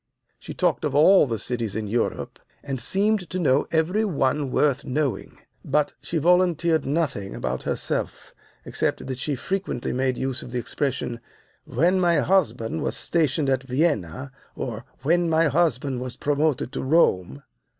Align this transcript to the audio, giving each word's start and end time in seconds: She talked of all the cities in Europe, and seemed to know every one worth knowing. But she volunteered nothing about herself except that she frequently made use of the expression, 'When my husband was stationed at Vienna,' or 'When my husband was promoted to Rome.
She 0.39 0.55
talked 0.55 0.83
of 0.83 0.95
all 0.95 1.27
the 1.27 1.37
cities 1.37 1.75
in 1.75 1.85
Europe, 1.87 2.39
and 2.63 2.81
seemed 2.81 3.29
to 3.29 3.37
know 3.37 3.67
every 3.69 4.03
one 4.03 4.49
worth 4.49 4.83
knowing. 4.83 5.37
But 5.63 5.93
she 6.01 6.17
volunteered 6.17 6.87
nothing 6.87 7.35
about 7.35 7.61
herself 7.61 8.33
except 8.65 9.05
that 9.05 9.19
she 9.19 9.35
frequently 9.35 9.93
made 9.93 10.17
use 10.17 10.41
of 10.41 10.49
the 10.49 10.57
expression, 10.57 11.19
'When 11.65 11.99
my 11.99 12.15
husband 12.15 12.81
was 12.81 12.97
stationed 12.97 13.47
at 13.47 13.61
Vienna,' 13.61 14.31
or 14.55 14.85
'When 15.03 15.29
my 15.29 15.49
husband 15.49 16.01
was 16.01 16.17
promoted 16.17 16.71
to 16.71 16.81
Rome. 16.81 17.43